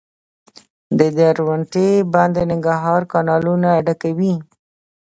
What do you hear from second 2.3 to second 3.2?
د ننګرهار